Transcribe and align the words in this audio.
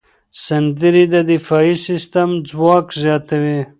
سندرې 0.45 1.03
د 1.13 1.15
دفاعي 1.31 1.73
سیستم 1.87 2.29
ځواک 2.49 2.85
زیاتوي. 3.03 3.59